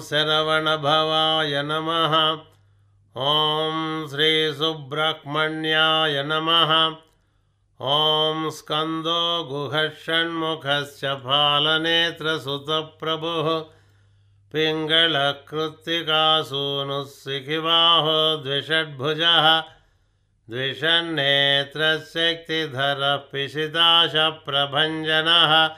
[0.00, 2.38] शरवणभवाय नमः।
[3.16, 6.96] ॐ श्रीसुब्रह्मण्याय नमः।
[7.80, 13.64] ॐ स्कन्दो गुहषण्मुखस्य फालनेत्रसुतप्रभुः।
[14.52, 19.62] पिङ्गलकृत्तिकासूनुः सिखिबाहो द्विषड्भुजः।
[20.50, 25.70] द्विषन्नेत्रशक्तिधरः पिशिताशप्रभञ्जनः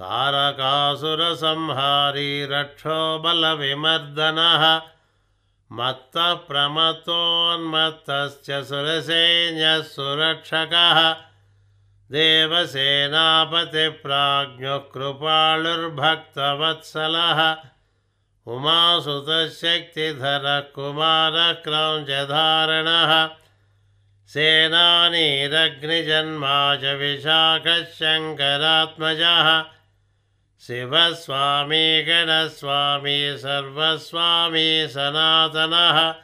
[0.00, 4.62] तारकासुरसंहारी रक्षो बलविमर्दनः
[5.78, 10.98] मत्तः प्रमतोन्मत्तश्च सुरसैन्यः सुरक्षकः
[12.16, 13.06] देवसेनापतिप्राज्ञः
[14.94, 17.40] कृपालुर्भक्तवत्सलः
[18.54, 23.12] उमासुतशक्तिधरः कुमारक्रौञ्चधारणः
[24.34, 29.48] सेनानीरग्निजन्मा च विशाखः शङ्करात्मजः
[30.60, 36.14] शिवस्वामी गणस्वामी सर्वस्वामी सनातनः।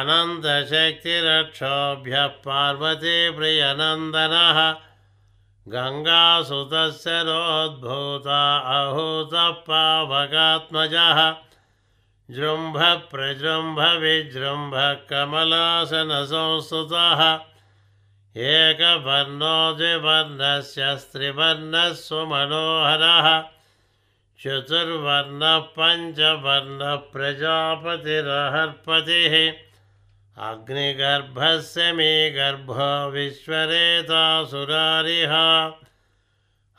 [0.00, 4.76] अनन्तशक्तिरक्षोभ्यः पार्वतीप्रियनन्दनः
[5.68, 11.34] गङ्गासुतस्य रोद्भूता अहूतः पावकात्मजः।
[12.30, 17.49] जृम्भप्रजृम्भविजृम्भः कमलासनसंस्तुतः
[18.36, 23.26] एकवर्णो द्विवर्णस्य स्त्रिवर्णः सुमनोहरः
[24.42, 29.34] चतुर्वर्णः पञ्चवर्णः प्रजापतिरहर्पतिः
[30.50, 32.86] अग्निगर्भस्य मे गर्भो
[33.16, 35.34] विश्वरेतासुरारिः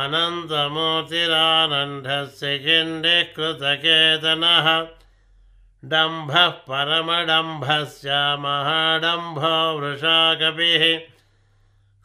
[0.00, 4.66] अनन्तमूर्तिरानन्दस्य किण्डिः कृतकेतनः
[5.92, 8.10] डम्भः परमडम्भस्य
[8.46, 10.84] महाडम्भो वृषाकपिः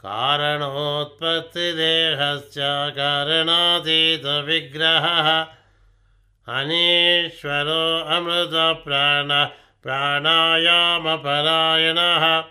[0.06, 2.58] कारणोत्पत्तिदेहश्च
[2.98, 5.30] कारणातीतविग्रहः
[6.60, 7.84] अनीश्वरो
[8.16, 9.46] अमृतप्राणः
[9.86, 12.44] प्राणायामपरायणः।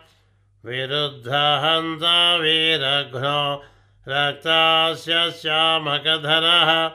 [0.65, 3.65] विरुद्धहन्ता वीरघ्नो
[4.09, 6.91] रक्तास्य श्यामकधरः।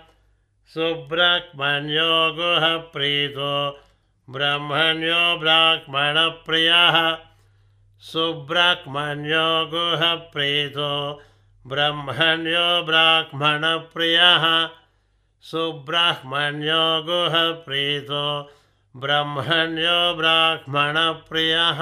[0.73, 3.79] सुब्रह्मण्यो गुहप्रीतो
[4.29, 7.17] ब्रह्मण्यो ब्राह्मणप्रियः।
[7.99, 11.21] सुब्रह्मण्यो गुहप्रीतो
[11.67, 14.69] ब्रह्मण्यो ब्राह्मणप्रियः।
[15.41, 18.51] सुब्रह्मण्यो गुहप्रीतो
[18.97, 21.79] ब्रह्मण्यो ब्राह्मणप्रियः।